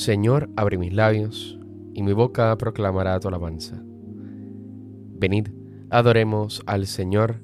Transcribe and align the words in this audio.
Señor, 0.00 0.48
abre 0.56 0.78
mis 0.78 0.94
labios, 0.94 1.58
y 1.92 2.02
mi 2.02 2.14
boca 2.14 2.56
proclamará 2.56 3.20
tu 3.20 3.28
alabanza. 3.28 3.82
Venid, 3.84 5.48
adoremos 5.90 6.62
al 6.64 6.86
Señor, 6.86 7.42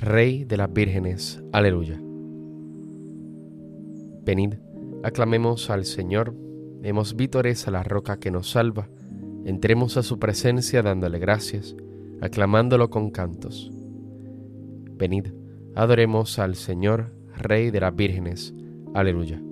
Rey 0.00 0.44
de 0.44 0.56
las 0.56 0.72
vírgenes. 0.72 1.42
Aleluya. 1.50 2.00
Venid, 4.24 4.54
aclamemos 5.02 5.68
al 5.68 5.84
Señor, 5.84 6.32
demos 6.80 7.16
vítores 7.16 7.66
a 7.66 7.72
la 7.72 7.82
roca 7.82 8.20
que 8.20 8.30
nos 8.30 8.52
salva, 8.52 8.88
entremos 9.44 9.96
a 9.96 10.04
su 10.04 10.20
presencia 10.20 10.82
dándole 10.82 11.18
gracias, 11.18 11.74
aclamándolo 12.20 12.88
con 12.88 13.10
cantos. 13.10 13.72
Venid, 14.96 15.32
adoremos 15.74 16.38
al 16.38 16.54
Señor, 16.54 17.12
Rey 17.36 17.72
de 17.72 17.80
las 17.80 17.96
vírgenes. 17.96 18.54
Aleluya 18.94 19.42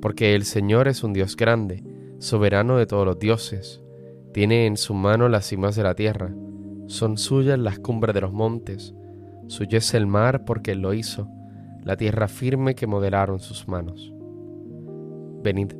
porque 0.00 0.34
el 0.34 0.44
Señor 0.44 0.88
es 0.88 1.02
un 1.02 1.12
Dios 1.12 1.36
grande, 1.36 1.82
soberano 2.18 2.76
de 2.76 2.86
todos 2.86 3.06
los 3.06 3.18
dioses. 3.18 3.82
Tiene 4.32 4.66
en 4.66 4.76
su 4.76 4.94
mano 4.94 5.28
las 5.28 5.46
cimas 5.46 5.76
de 5.76 5.82
la 5.82 5.94
tierra, 5.94 6.34
son 6.86 7.18
suyas 7.18 7.58
las 7.58 7.78
cumbres 7.78 8.14
de 8.14 8.20
los 8.20 8.32
montes, 8.32 8.94
suyo 9.46 9.78
es 9.78 9.94
el 9.94 10.06
mar 10.06 10.44
porque 10.44 10.72
Él 10.72 10.80
lo 10.80 10.94
hizo, 10.94 11.28
la 11.82 11.96
tierra 11.96 12.28
firme 12.28 12.74
que 12.74 12.86
modelaron 12.86 13.40
sus 13.40 13.66
manos. 13.68 14.12
Venid, 15.42 15.72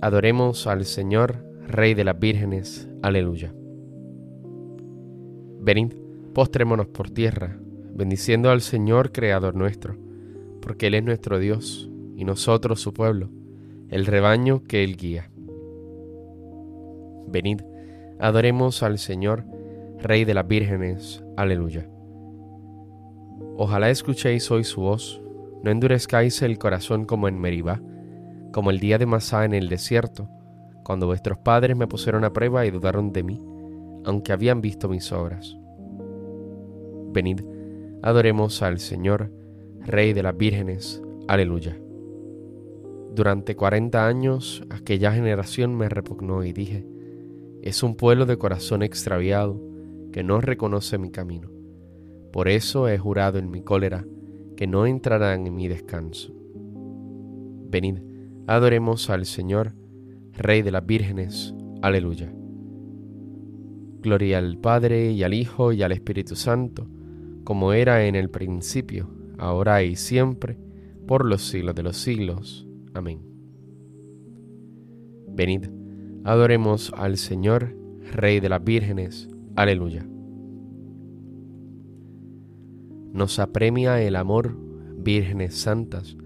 adoremos 0.00 0.66
al 0.66 0.84
Señor, 0.84 1.46
Rey 1.66 1.94
de 1.94 2.04
las 2.04 2.18
vírgenes. 2.18 2.88
Aleluya. 3.02 3.54
Venid, 5.60 5.94
postrémonos 6.34 6.88
por 6.88 7.10
tierra, 7.10 7.56
bendiciendo 7.94 8.50
al 8.50 8.60
Señor, 8.60 9.12
Creador 9.12 9.54
nuestro, 9.54 9.96
porque 10.60 10.88
Él 10.88 10.94
es 10.94 11.04
nuestro 11.04 11.38
Dios 11.38 11.88
y 12.16 12.24
nosotros 12.24 12.80
su 12.80 12.92
pueblo 12.92 13.30
el 13.92 14.06
rebaño 14.06 14.64
que 14.64 14.82
Él 14.82 14.96
guía. 14.96 15.30
Venid, 17.28 17.60
adoremos 18.18 18.82
al 18.82 18.98
Señor, 18.98 19.44
Rey 19.98 20.24
de 20.24 20.32
las 20.32 20.48
vírgenes. 20.48 21.22
Aleluya. 21.36 21.86
Ojalá 23.56 23.90
escuchéis 23.90 24.50
hoy 24.50 24.64
su 24.64 24.80
voz, 24.80 25.22
no 25.62 25.70
endurezcáis 25.70 26.40
el 26.40 26.58
corazón 26.58 27.04
como 27.04 27.28
en 27.28 27.38
Meribá, 27.38 27.82
como 28.50 28.70
el 28.70 28.80
día 28.80 28.96
de 28.96 29.04
Masá 29.04 29.44
en 29.44 29.52
el 29.52 29.68
desierto, 29.68 30.26
cuando 30.84 31.06
vuestros 31.06 31.38
padres 31.38 31.76
me 31.76 31.86
pusieron 31.86 32.24
a 32.24 32.32
prueba 32.32 32.64
y 32.64 32.70
dudaron 32.70 33.12
de 33.12 33.22
mí, 33.22 33.40
aunque 34.06 34.32
habían 34.32 34.62
visto 34.62 34.88
mis 34.88 35.12
obras. 35.12 35.54
Venid, 37.12 37.42
adoremos 38.02 38.62
al 38.62 38.78
Señor, 38.78 39.30
Rey 39.80 40.14
de 40.14 40.22
las 40.22 40.36
vírgenes. 40.36 41.02
Aleluya. 41.28 41.81
Durante 43.14 43.56
cuarenta 43.56 44.06
años 44.06 44.62
aquella 44.70 45.12
generación 45.12 45.74
me 45.76 45.90
repugnó 45.90 46.44
y 46.44 46.52
dije, 46.52 46.86
es 47.60 47.82
un 47.82 47.94
pueblo 47.94 48.24
de 48.24 48.38
corazón 48.38 48.82
extraviado 48.82 49.60
que 50.12 50.24
no 50.24 50.40
reconoce 50.40 50.96
mi 50.96 51.10
camino. 51.10 51.50
Por 52.32 52.48
eso 52.48 52.88
he 52.88 52.96
jurado 52.96 53.38
en 53.38 53.50
mi 53.50 53.60
cólera 53.62 54.06
que 54.56 54.66
no 54.66 54.86
entrarán 54.86 55.46
en 55.46 55.54
mi 55.54 55.68
descanso. 55.68 56.32
Venid, 57.68 57.98
adoremos 58.46 59.10
al 59.10 59.26
Señor, 59.26 59.74
Rey 60.32 60.62
de 60.62 60.72
las 60.72 60.86
vírgenes. 60.86 61.54
Aleluya. 61.82 62.32
Gloria 64.00 64.38
al 64.38 64.56
Padre 64.56 65.10
y 65.12 65.22
al 65.22 65.34
Hijo 65.34 65.72
y 65.72 65.82
al 65.82 65.92
Espíritu 65.92 66.34
Santo, 66.34 66.88
como 67.44 67.74
era 67.74 68.06
en 68.06 68.14
el 68.16 68.30
principio, 68.30 69.10
ahora 69.38 69.82
y 69.82 69.96
siempre, 69.96 70.58
por 71.06 71.26
los 71.26 71.42
siglos 71.42 71.74
de 71.74 71.82
los 71.82 71.98
siglos. 71.98 72.66
Amén. 72.94 73.22
Venid, 75.28 75.66
adoremos 76.24 76.92
al 76.94 77.16
Señor, 77.16 77.74
Rey 78.12 78.40
de 78.40 78.50
las 78.50 78.62
vírgenes. 78.62 79.28
Aleluya. 79.56 80.06
Nos 83.12 83.38
apremia 83.38 84.02
el 84.02 84.16
amor, 84.16 84.56
vírgenes 84.98 85.54
santas, 85.54 86.16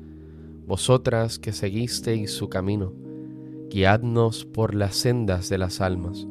vosotras 0.67 1.39
que 1.39 1.53
seguisteis 1.53 2.33
su 2.33 2.49
camino, 2.49 2.93
guiadnos 3.71 4.45
por 4.45 4.75
las 4.75 4.97
sendas 4.97 5.49
de 5.49 5.59
las 5.59 5.81
almas, 5.81 6.27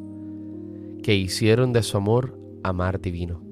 que 1.02 1.14
hicieron 1.14 1.72
de 1.72 1.82
su 1.82 1.96
amor 1.96 2.38
amar 2.62 3.00
divino. 3.00 3.42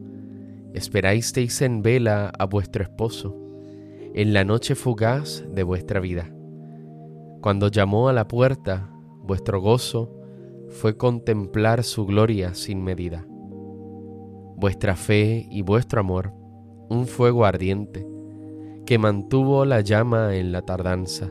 Esperasteis 0.74 1.62
en 1.62 1.80
vela 1.80 2.30
a 2.38 2.44
vuestro 2.44 2.82
esposo, 2.82 3.38
en 4.12 4.34
la 4.34 4.44
noche 4.44 4.74
fugaz 4.74 5.44
de 5.54 5.62
vuestra 5.62 6.00
vida 6.00 6.34
cuando 7.44 7.68
llamó 7.68 8.08
a 8.08 8.14
la 8.14 8.26
puerta, 8.26 8.88
vuestro 9.22 9.60
gozo 9.60 10.10
fue 10.70 10.96
contemplar 10.96 11.84
su 11.84 12.06
gloria 12.06 12.54
sin 12.54 12.82
medida. 12.82 13.26
Vuestra 14.56 14.96
fe 14.96 15.46
y 15.50 15.60
vuestro 15.60 16.00
amor, 16.00 16.32
un 16.88 17.06
fuego 17.06 17.44
ardiente, 17.44 18.08
que 18.86 18.96
mantuvo 18.96 19.66
la 19.66 19.82
llama 19.82 20.36
en 20.36 20.52
la 20.52 20.62
tardanza. 20.62 21.30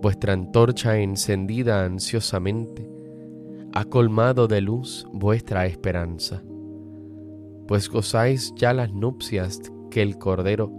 Vuestra 0.00 0.32
antorcha 0.32 0.96
encendida 0.96 1.84
ansiosamente, 1.84 2.90
ha 3.74 3.84
colmado 3.84 4.48
de 4.48 4.62
luz 4.62 5.06
vuestra 5.12 5.66
esperanza. 5.66 6.42
Pues 7.68 7.90
gozáis 7.90 8.54
ya 8.56 8.72
las 8.72 8.94
nupcias 8.94 9.70
que 9.90 10.00
el 10.00 10.16
Cordero 10.16 10.72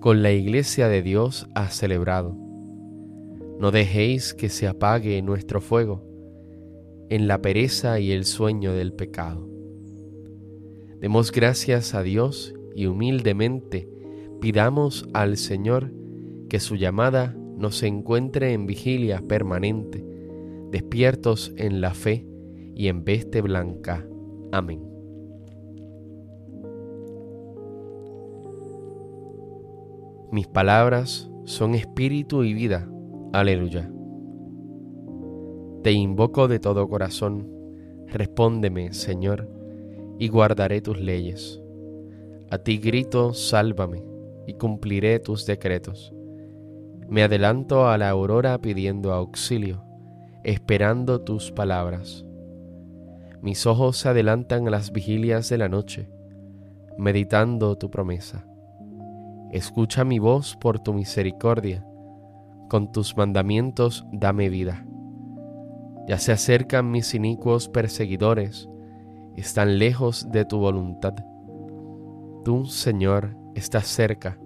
con 0.00 0.20
la 0.20 0.32
iglesia 0.32 0.88
de 0.88 1.02
Dios 1.02 1.48
ha 1.54 1.68
celebrado 1.68 2.41
no 3.62 3.70
dejéis 3.70 4.34
que 4.34 4.48
se 4.48 4.66
apague 4.66 5.22
nuestro 5.22 5.60
fuego 5.60 6.02
en 7.10 7.28
la 7.28 7.40
pereza 7.40 8.00
y 8.00 8.10
el 8.10 8.24
sueño 8.24 8.72
del 8.72 8.92
pecado. 8.92 9.48
Demos 10.98 11.30
gracias 11.30 11.94
a 11.94 12.02
Dios 12.02 12.54
y 12.74 12.86
humildemente 12.86 13.88
pidamos 14.40 15.08
al 15.12 15.36
Señor 15.36 15.92
que 16.48 16.58
su 16.58 16.74
llamada 16.74 17.36
nos 17.56 17.84
encuentre 17.84 18.52
en 18.52 18.66
vigilia 18.66 19.22
permanente, 19.28 20.04
despiertos 20.72 21.52
en 21.56 21.80
la 21.80 21.94
fe 21.94 22.26
y 22.74 22.88
en 22.88 23.04
veste 23.04 23.42
blanca. 23.42 24.04
Amén. 24.50 24.82
Mis 30.32 30.48
palabras 30.48 31.30
son 31.44 31.76
espíritu 31.76 32.42
y 32.42 32.54
vida 32.54 32.91
Aleluya. 33.32 33.90
Te 35.82 35.90
invoco 35.90 36.48
de 36.48 36.58
todo 36.58 36.86
corazón, 36.86 37.48
respóndeme, 38.06 38.92
Señor, 38.92 39.48
y 40.18 40.28
guardaré 40.28 40.82
tus 40.82 41.00
leyes. 41.00 41.58
A 42.50 42.58
ti 42.58 42.76
grito, 42.76 43.32
sálvame, 43.32 44.04
y 44.46 44.52
cumpliré 44.52 45.18
tus 45.18 45.46
decretos. 45.46 46.12
Me 47.08 47.22
adelanto 47.22 47.88
a 47.88 47.96
la 47.96 48.10
aurora 48.10 48.58
pidiendo 48.58 49.14
auxilio, 49.14 49.82
esperando 50.44 51.22
tus 51.22 51.52
palabras. 51.52 52.26
Mis 53.40 53.66
ojos 53.66 53.96
se 53.96 54.10
adelantan 54.10 54.68
a 54.68 54.70
las 54.70 54.92
vigilias 54.92 55.48
de 55.48 55.56
la 55.56 55.70
noche, 55.70 56.10
meditando 56.98 57.76
tu 57.78 57.90
promesa. 57.90 58.46
Escucha 59.52 60.04
mi 60.04 60.18
voz 60.18 60.54
por 60.54 60.80
tu 60.80 60.92
misericordia, 60.92 61.86
con 62.72 62.90
tus 62.90 63.18
mandamientos 63.18 64.06
dame 64.12 64.48
vida. 64.48 64.86
Ya 66.08 66.16
se 66.16 66.32
acercan 66.32 66.90
mis 66.90 67.12
inicuos 67.12 67.68
perseguidores, 67.68 68.66
están 69.36 69.78
lejos 69.78 70.32
de 70.32 70.46
tu 70.46 70.58
voluntad. 70.58 71.12
Tú, 72.46 72.64
Señor, 72.64 73.36
estás 73.54 73.88
cerca, 73.88 74.38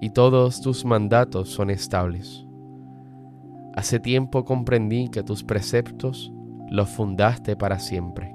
y 0.00 0.10
todos 0.10 0.60
tus 0.60 0.84
mandatos 0.84 1.48
son 1.48 1.70
estables. 1.70 2.44
Hace 3.76 4.00
tiempo 4.00 4.44
comprendí 4.44 5.08
que 5.08 5.22
tus 5.22 5.44
preceptos 5.44 6.32
los 6.68 6.88
fundaste 6.88 7.54
para 7.54 7.78
siempre. 7.78 8.34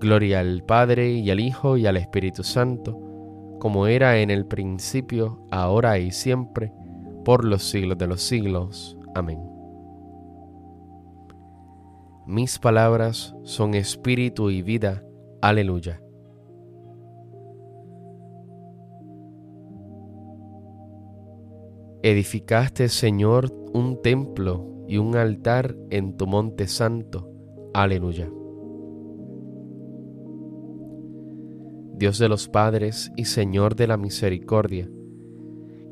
Gloria 0.00 0.40
al 0.40 0.62
Padre 0.62 1.10
y 1.10 1.30
al 1.30 1.40
Hijo 1.40 1.76
y 1.76 1.86
al 1.86 1.98
Espíritu 1.98 2.42
Santo, 2.42 2.98
como 3.60 3.88
era 3.88 4.20
en 4.20 4.30
el 4.30 4.46
principio, 4.46 5.46
ahora 5.50 5.98
y 5.98 6.10
siempre, 6.10 6.72
por 7.24 7.44
los 7.44 7.62
siglos 7.62 7.98
de 7.98 8.06
los 8.06 8.22
siglos. 8.22 8.96
Amén. 9.14 9.40
Mis 12.26 12.58
palabras 12.58 13.34
son 13.42 13.74
espíritu 13.74 14.50
y 14.50 14.62
vida. 14.62 15.02
Aleluya. 15.42 16.00
Edificaste, 22.02 22.88
Señor, 22.88 23.50
un 23.72 24.02
templo 24.02 24.84
y 24.86 24.98
un 24.98 25.16
altar 25.16 25.74
en 25.90 26.16
tu 26.16 26.26
monte 26.26 26.66
santo. 26.66 27.30
Aleluya. 27.72 28.30
Dios 31.96 32.18
de 32.18 32.28
los 32.28 32.48
padres 32.48 33.12
y 33.16 33.24
Señor 33.24 33.76
de 33.76 33.86
la 33.86 33.96
misericordia, 33.96 34.90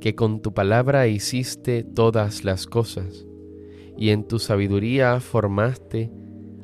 que 0.03 0.17
con 0.17 0.43
tu 0.43 0.53
palabra 0.53 1.07
hiciste 1.07 1.85
todas 1.85 2.43
las 2.45 2.67
cosas, 2.67 3.25
y 3.97 4.11
en 4.11 4.27
tu 4.27 4.41
sabiduría 4.41 5.21
formaste 5.21 6.11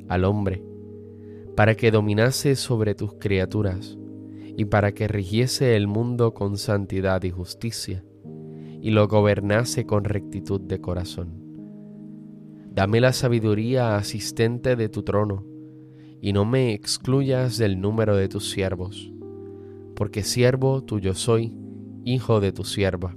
al 0.09 0.25
hombre, 0.25 0.65
para 1.55 1.77
que 1.77 1.93
dominase 1.93 2.57
sobre 2.57 2.97
tus 2.97 3.15
criaturas, 3.15 3.97
y 4.57 4.65
para 4.65 4.91
que 4.91 5.07
rigiese 5.07 5.77
el 5.77 5.87
mundo 5.87 6.35
con 6.35 6.59
santidad 6.59 7.23
y 7.23 7.31
justicia, 7.31 8.05
y 8.83 8.91
lo 8.91 9.07
gobernase 9.07 9.87
con 9.87 10.03
rectitud 10.03 10.61
de 10.61 10.81
corazón. 10.81 11.41
Dame 12.75 13.01
la 13.01 13.13
sabiduría 13.13 13.97
asistente 13.97 14.75
de 14.75 14.89
tu 14.89 15.05
trono, 15.05 15.47
y 16.21 16.33
no 16.33 16.45
me 16.45 16.73
excluyas 16.73 17.57
del 17.57 17.81
número 17.81 18.17
de 18.17 18.29
tus 18.29 18.51
siervos 18.51 19.13
porque 19.99 20.23
siervo 20.23 20.81
tuyo 20.85 21.13
soy, 21.13 21.53
hijo 22.05 22.39
de 22.39 22.53
tu 22.53 22.63
sierva, 22.63 23.17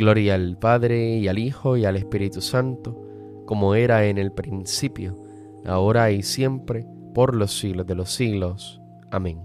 Gloria 0.00 0.34
al 0.34 0.56
Padre 0.56 1.18
y 1.18 1.28
al 1.28 1.38
Hijo 1.38 1.76
y 1.76 1.84
al 1.84 1.94
Espíritu 1.94 2.40
Santo, 2.40 2.96
como 3.44 3.74
era 3.74 4.06
en 4.06 4.16
el 4.16 4.32
principio, 4.32 5.22
ahora 5.66 6.10
y 6.10 6.22
siempre, 6.22 6.86
por 7.14 7.36
los 7.36 7.52
siglos 7.58 7.86
de 7.86 7.94
los 7.96 8.08
siglos. 8.10 8.80
Amén. 9.10 9.42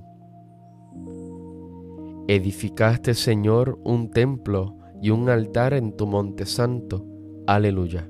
Edificaste, 2.30 3.16
Señor, 3.16 3.80
un 3.84 4.12
templo 4.12 4.78
y 5.02 5.10
un 5.10 5.28
altar 5.28 5.74
en 5.74 5.92
tu 5.98 6.07
monte 6.07 6.46
santo. 6.46 7.06
Aleluya. 7.48 8.10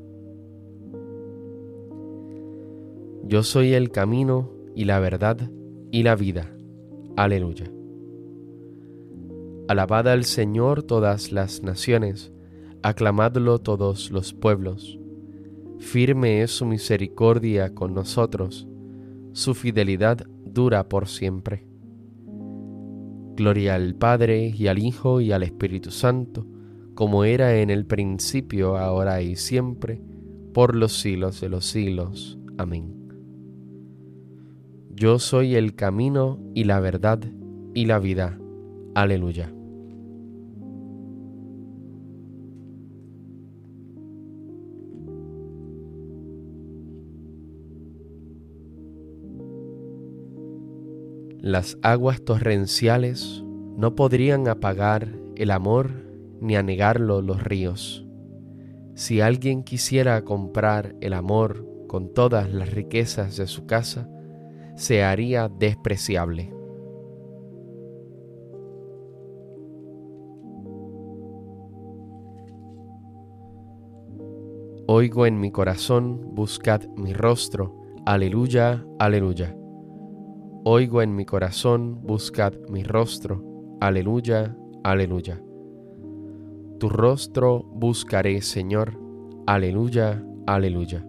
Yo 3.24 3.42
soy 3.42 3.74
el 3.74 3.90
camino 3.90 4.52
y 4.76 4.86
la 4.86 5.00
verdad 5.00 5.50
y 5.90 6.04
la 6.04 6.16
vida. 6.16 6.56
Aleluya. 7.18 7.72
Alabad 9.68 10.08
al 10.10 10.26
Señor 10.26 10.84
todas 10.84 11.32
las 11.32 11.64
naciones, 11.64 12.35
aclamadlo 12.86 13.58
todos 13.58 14.12
los 14.12 14.36
pueblos. 14.36 15.00
Firme 15.80 16.44
es 16.44 16.52
su 16.52 16.68
misericordia 16.68 17.74
con 17.74 17.96
nosotros, 17.96 18.68
su 19.32 19.56
fidelidad 19.56 20.28
dura 20.46 20.88
por 20.88 21.08
siempre. 21.08 21.66
Gloria 23.36 23.74
al 23.74 23.96
Padre 23.96 24.54
y 24.56 24.68
al 24.68 24.78
Hijo 24.78 25.20
y 25.20 25.32
al 25.32 25.42
Espíritu 25.42 25.90
Santo, 25.90 26.46
como 26.94 27.24
era 27.24 27.58
en 27.58 27.72
el 27.72 27.88
principio, 27.88 28.78
ahora 28.78 29.20
y 29.24 29.36
siempre, 29.36 30.00
por 30.54 30.76
los 30.76 30.94
siglos 31.02 31.42
de 31.42 31.50
los 31.50 31.66
siglos. 31.66 32.38
Amén. 32.60 32.94
Yo 34.92 35.18
soy 35.18 35.56
el 35.56 35.74
camino 35.74 36.40
y 36.54 36.66
la 36.66 36.80
verdad 36.80 37.20
y 37.74 37.88
la 37.88 37.98
vida. 37.98 38.40
Aleluya. 38.94 39.55
Las 51.46 51.78
aguas 51.84 52.24
torrenciales 52.24 53.44
no 53.78 53.94
podrían 53.94 54.48
apagar 54.48 55.10
el 55.36 55.52
amor 55.52 55.92
ni 56.42 56.56
anegarlo 56.56 57.22
los 57.22 57.44
ríos. 57.44 58.04
Si 58.96 59.22
alguien 59.22 59.62
quisiera 59.62 60.24
comprar 60.24 60.96
el 61.02 61.14
amor 61.14 61.64
con 61.88 62.16
todas 62.16 62.52
las 62.52 62.74
riquezas 62.74 63.38
de 63.38 63.46
su 63.46 63.68
casa, 63.68 64.10
se 64.76 65.04
haría 65.04 65.48
despreciable. 65.48 66.52
Oigo 74.88 75.28
en 75.28 75.40
mi 75.40 75.52
corazón, 75.52 76.34
buscad 76.34 76.82
mi 76.98 77.14
rostro, 77.14 77.84
aleluya, 78.04 78.84
aleluya. 78.98 79.56
Oigo 80.68 81.04
en 81.04 81.16
mi 81.16 81.26
corazón, 81.26 82.00
buscad 82.02 82.54
mi 82.72 82.82
rostro, 82.82 83.78
aleluya, 83.80 84.58
aleluya. 84.84 85.40
Tu 86.80 86.90
rostro 86.90 87.62
buscaré, 87.62 88.42
Señor, 88.42 88.98
aleluya, 89.46 90.26
aleluya. 90.48 91.06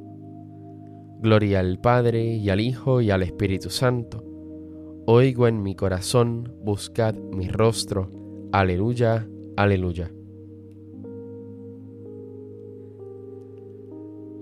Gloria 1.22 1.60
al 1.60 1.78
Padre 1.80 2.34
y 2.34 2.50
al 2.50 2.60
Hijo 2.60 3.00
y 3.00 3.10
al 3.10 3.22
Espíritu 3.22 3.70
Santo. 3.70 4.22
Oigo 5.06 5.48
en 5.48 5.62
mi 5.62 5.74
corazón, 5.74 6.52
buscad 6.62 7.14
mi 7.14 7.48
rostro. 7.48 8.10
Aleluya, 8.52 9.26
aleluya. 9.56 10.12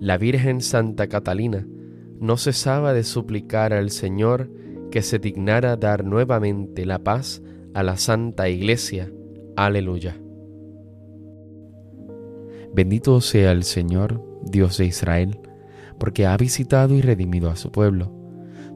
La 0.01 0.19
Virgen 0.19 0.61
Santa 0.61 1.07
Catalina 1.07 1.65
no 2.19 2.37
cesaba 2.37 2.93
de 2.93 3.05
suplicar 3.05 3.73
al 3.73 3.91
Señor 3.91 4.51
que 4.95 5.03
se 5.03 5.19
dignara 5.19 5.77
dar 5.77 6.05
nuevamente 6.05 6.87
la 6.87 7.01
paz 7.01 7.43
a 7.75 7.83
la 7.83 7.97
Santa 7.97 8.49
Iglesia. 8.49 9.11
Aleluya. 9.57 10.17
Bendito 12.73 13.21
sea 13.21 13.51
el 13.51 13.65
Señor, 13.65 14.23
Dios 14.45 14.79
de 14.79 14.87
Israel 14.87 15.41
porque 15.99 16.27
ha 16.27 16.37
visitado 16.37 16.95
y 16.95 17.01
redimido 17.01 17.51
a 17.51 17.57
su 17.57 17.73
pueblo, 17.73 18.13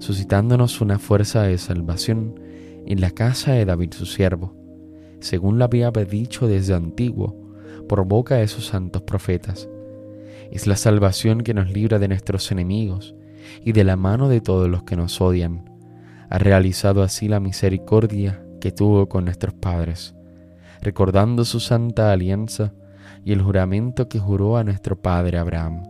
suscitándonos 0.00 0.80
una 0.80 0.98
fuerza 0.98 1.44
de 1.44 1.56
salvación 1.56 2.40
en 2.84 3.00
la 3.00 3.10
casa 3.10 3.52
de 3.52 3.64
David 3.64 3.92
su 3.92 4.06
siervo, 4.06 4.56
según 5.20 5.58
lo 5.58 5.66
había 5.66 5.92
dicho 5.92 6.48
desde 6.48 6.74
antiguo, 6.74 7.36
por 7.88 8.04
boca 8.06 8.38
de 8.38 8.48
sus 8.48 8.66
santos 8.66 9.02
profetas. 9.02 9.68
Es 10.50 10.66
la 10.66 10.74
salvación 10.74 11.42
que 11.42 11.54
nos 11.54 11.70
libra 11.70 12.00
de 12.00 12.08
nuestros 12.08 12.50
enemigos 12.50 13.14
y 13.64 13.70
de 13.70 13.84
la 13.84 13.94
mano 13.94 14.28
de 14.28 14.40
todos 14.40 14.68
los 14.68 14.82
que 14.82 14.96
nos 14.96 15.20
odian. 15.20 15.77
Ha 16.30 16.38
realizado 16.38 17.02
así 17.02 17.28
la 17.28 17.40
misericordia 17.40 18.42
que 18.60 18.72
tuvo 18.72 19.08
con 19.08 19.24
nuestros 19.24 19.54
padres, 19.54 20.14
recordando 20.80 21.44
su 21.44 21.60
santa 21.60 22.12
alianza 22.12 22.72
y 23.24 23.32
el 23.32 23.42
juramento 23.42 24.08
que 24.08 24.18
juró 24.18 24.56
a 24.56 24.64
nuestro 24.64 25.00
padre 25.00 25.38
Abraham, 25.38 25.82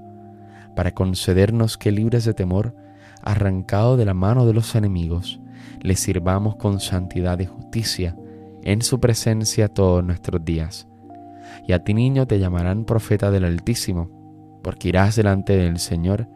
para 0.77 0.93
concedernos 0.93 1.77
que 1.77 1.93
libres 1.93 2.25
de 2.25 2.35
temor, 2.35 2.75
arrancado 3.23 3.97
de 3.97 4.05
la 4.05 4.15
mano 4.15 4.47
de 4.47 4.55
los 4.55 4.75
enemigos, 4.75 5.41
le 5.81 5.97
sirvamos 5.97 6.57
con 6.57 6.81
santidad 6.81 7.39
y 7.41 7.47
justicia 7.47 8.17
en 8.63 8.83
su 8.83 9.01
presencia 9.01 9.69
todos 9.69 10.05
nuestros 10.05 10.45
días. 10.45 10.87
Y 11.67 11.73
a 11.73 11.83
ti 11.83 11.95
niño 11.95 12.27
te 12.27 12.39
llamarán 12.39 12.85
profeta 12.85 13.31
del 13.31 13.45
Altísimo, 13.45 14.61
porque 14.63 14.89
irás 14.89 15.17
delante 15.17 15.57
del 15.57 15.79
Señor 15.79 16.29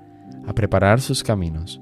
a 0.47 0.55
preparar 0.55 1.01
sus 1.01 1.23
caminos, 1.23 1.82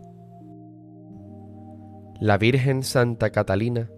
La 2.21 2.37
Virgen 2.37 2.83
Santa 2.83 3.31
Catalina 3.31 3.89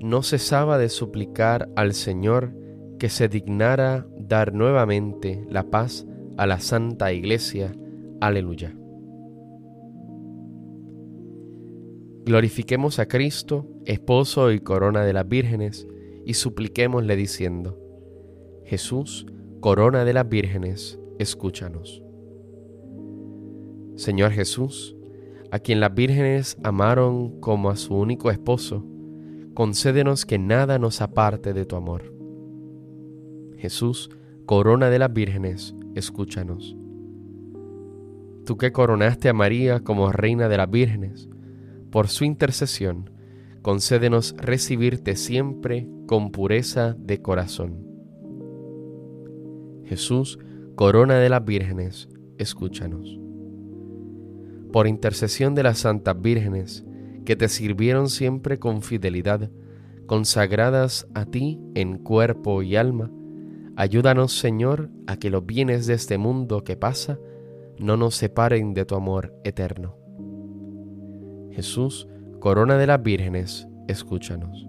no 0.00 0.24
cesaba 0.24 0.76
de 0.76 0.88
suplicar 0.88 1.68
al 1.76 1.94
Señor 1.94 2.52
que 2.98 3.08
se 3.08 3.28
dignara 3.28 4.08
dar 4.18 4.52
nuevamente 4.52 5.46
la 5.48 5.70
paz 5.70 6.04
a 6.36 6.48
la 6.48 6.58
Santa 6.58 7.12
Iglesia. 7.12 7.72
Aleluya. 8.20 8.74
Glorifiquemos 12.24 12.98
a 12.98 13.06
Cristo, 13.06 13.68
esposo 13.84 14.50
y 14.50 14.58
corona 14.58 15.04
de 15.04 15.12
las 15.12 15.28
vírgenes, 15.28 15.86
y 16.26 16.34
supliquémosle 16.34 17.14
diciendo, 17.14 17.78
Jesús, 18.64 19.26
corona 19.60 20.04
de 20.04 20.12
las 20.12 20.28
vírgenes, 20.28 20.98
escúchanos. 21.20 22.02
Señor 23.94 24.32
Jesús, 24.32 24.96
a 25.50 25.58
quien 25.58 25.80
las 25.80 25.94
vírgenes 25.94 26.56
amaron 26.62 27.40
como 27.40 27.70
a 27.70 27.76
su 27.76 27.94
único 27.94 28.30
esposo, 28.30 28.84
concédenos 29.54 30.24
que 30.24 30.38
nada 30.38 30.78
nos 30.78 31.00
aparte 31.00 31.52
de 31.52 31.64
tu 31.64 31.76
amor. 31.76 32.14
Jesús, 33.56 34.10
corona 34.46 34.90
de 34.90 34.98
las 34.98 35.12
vírgenes, 35.12 35.74
escúchanos. 35.94 36.76
Tú 38.46 38.56
que 38.56 38.72
coronaste 38.72 39.28
a 39.28 39.32
María 39.32 39.80
como 39.80 40.10
reina 40.12 40.48
de 40.48 40.56
las 40.56 40.70
vírgenes, 40.70 41.28
por 41.90 42.08
su 42.08 42.24
intercesión, 42.24 43.10
concédenos 43.62 44.34
recibirte 44.38 45.16
siempre 45.16 45.88
con 46.06 46.30
pureza 46.30 46.94
de 46.98 47.20
corazón. 47.20 47.86
Jesús, 49.84 50.38
corona 50.76 51.16
de 51.16 51.28
las 51.28 51.44
vírgenes, 51.44 52.08
escúchanos. 52.38 53.19
Por 54.72 54.86
intercesión 54.86 55.54
de 55.54 55.62
las 55.62 55.78
santas 55.78 56.20
vírgenes, 56.20 56.84
que 57.24 57.36
te 57.36 57.48
sirvieron 57.48 58.08
siempre 58.08 58.58
con 58.58 58.82
fidelidad, 58.82 59.50
consagradas 60.06 61.06
a 61.14 61.26
ti 61.26 61.60
en 61.74 61.98
cuerpo 61.98 62.62
y 62.62 62.76
alma, 62.76 63.10
ayúdanos, 63.76 64.32
Señor, 64.32 64.90
a 65.06 65.16
que 65.16 65.30
los 65.30 65.46
bienes 65.46 65.86
de 65.86 65.94
este 65.94 66.18
mundo 66.18 66.64
que 66.64 66.76
pasa 66.76 67.18
no 67.78 67.96
nos 67.96 68.14
separen 68.14 68.74
de 68.74 68.84
tu 68.84 68.94
amor 68.94 69.34
eterno. 69.44 69.96
Jesús, 71.50 72.08
corona 72.38 72.76
de 72.76 72.86
las 72.86 73.02
vírgenes, 73.02 73.68
escúchanos. 73.88 74.66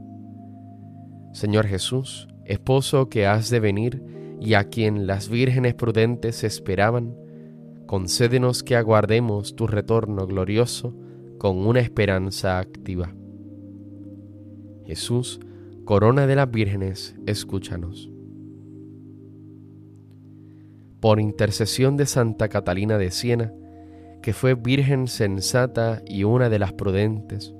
Señor 1.33 1.65
Jesús, 1.67 2.27
esposo 2.45 3.09
que 3.09 3.27
has 3.27 3.49
de 3.49 3.59
venir 3.59 4.03
y 4.39 4.55
a 4.55 4.65
quien 4.65 5.07
las 5.07 5.29
vírgenes 5.29 5.75
prudentes 5.75 6.43
esperaban, 6.43 7.15
concédenos 7.91 8.63
que 8.63 8.77
aguardemos 8.77 9.57
tu 9.57 9.67
retorno 9.67 10.25
glorioso 10.25 10.95
con 11.37 11.57
una 11.57 11.81
esperanza 11.81 12.57
activa. 12.57 13.13
Jesús, 14.85 15.41
corona 15.83 16.25
de 16.25 16.37
las 16.37 16.49
vírgenes, 16.49 17.17
escúchanos. 17.25 18.09
Por 21.01 21.19
intercesión 21.19 21.97
de 21.97 22.05
Santa 22.05 22.47
Catalina 22.47 22.97
de 22.97 23.11
Siena, 23.11 23.53
que 24.21 24.31
fue 24.31 24.53
virgen 24.53 25.09
sensata 25.09 26.01
y 26.07 26.23
una 26.23 26.47
de 26.47 26.59
las 26.59 26.71
prudentes, 26.71 27.53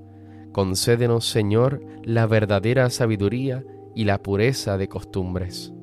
concédenos, 0.54 1.28
Señor, 1.28 1.84
la 2.06 2.26
verdadera 2.26 2.90
sabiduría 2.90 3.66
y 3.96 4.06
la 4.06 4.24
pureza 4.24 4.78
de 4.78 4.88
costumbres. 4.88 5.74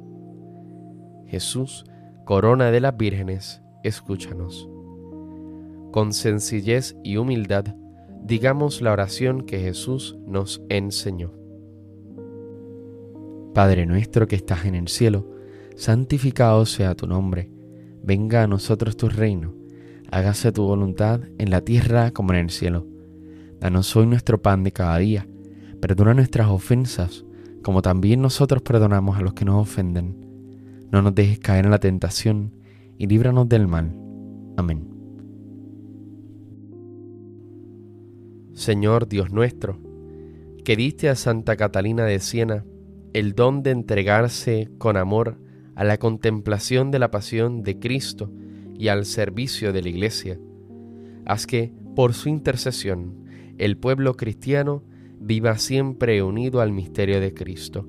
Jesús, 1.26 1.84
corona 2.24 2.70
de 2.70 2.80
las 2.80 2.96
vírgenes, 2.96 3.60
escúchanos. 3.82 4.68
Con 5.92 6.12
sencillez 6.12 6.96
y 7.02 7.16
humildad, 7.16 7.74
digamos 8.22 8.82
la 8.82 8.92
oración 8.92 9.42
que 9.42 9.58
Jesús 9.60 10.18
nos 10.26 10.62
enseñó. 10.68 11.32
Padre 13.54 13.86
nuestro 13.86 14.26
que 14.26 14.36
estás 14.36 14.64
en 14.66 14.74
el 14.74 14.88
cielo, 14.88 15.30
santificado 15.76 16.66
sea 16.66 16.94
tu 16.94 17.06
nombre, 17.06 17.50
venga 18.02 18.42
a 18.42 18.46
nosotros 18.46 18.96
tu 18.96 19.08
reino 19.08 19.58
hágase 20.10 20.52
tu 20.52 20.64
voluntad 20.64 21.20
en 21.38 21.50
la 21.50 21.60
tierra 21.60 22.10
como 22.10 22.32
en 22.32 22.40
el 22.40 22.50
cielo. 22.50 22.86
Danos 23.60 23.94
hoy 23.96 24.06
nuestro 24.06 24.40
pan 24.40 24.64
de 24.64 24.72
cada 24.72 24.98
día. 24.98 25.26
Perdona 25.80 26.14
nuestras 26.14 26.48
ofensas, 26.48 27.24
como 27.62 27.82
también 27.82 28.22
nosotros 28.22 28.62
perdonamos 28.62 29.18
a 29.18 29.20
los 29.20 29.34
que 29.34 29.44
nos 29.44 29.56
ofenden. 29.56 30.16
No 30.90 31.02
nos 31.02 31.14
dejes 31.14 31.38
caer 31.38 31.66
en 31.66 31.70
la 31.70 31.78
tentación, 31.78 32.52
y 32.98 33.06
líbranos 33.06 33.48
del 33.48 33.68
mal. 33.68 33.94
Amén. 34.56 34.86
Señor 38.52 39.08
Dios 39.08 39.30
nuestro, 39.30 39.78
que 40.64 40.76
diste 40.76 41.08
a 41.08 41.14
Santa 41.14 41.56
Catalina 41.56 42.04
de 42.04 42.18
Siena 42.18 42.64
el 43.14 43.34
don 43.34 43.62
de 43.62 43.70
entregarse 43.70 44.68
con 44.78 44.96
amor 44.96 45.38
a 45.74 45.84
la 45.84 45.96
contemplación 45.98 46.90
de 46.90 46.98
la 46.98 47.10
pasión 47.10 47.62
de 47.62 47.78
Cristo, 47.78 48.30
y 48.78 48.88
al 48.88 49.04
servicio 49.04 49.72
de 49.72 49.82
la 49.82 49.88
Iglesia. 49.88 50.38
Haz 51.26 51.46
que, 51.46 51.72
por 51.96 52.14
su 52.14 52.28
intercesión, 52.28 53.24
el 53.58 53.76
pueblo 53.76 54.14
cristiano 54.14 54.84
viva 55.18 55.58
siempre 55.58 56.22
unido 56.22 56.60
al 56.60 56.70
misterio 56.70 57.20
de 57.20 57.34
Cristo, 57.34 57.88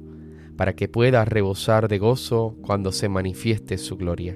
para 0.57 0.73
que 0.73 0.89
pueda 0.89 1.23
rebosar 1.25 1.87
de 1.87 1.99
gozo 1.99 2.57
cuando 2.63 2.91
se 2.91 3.07
manifieste 3.07 3.77
su 3.77 3.97
gloria. 3.97 4.35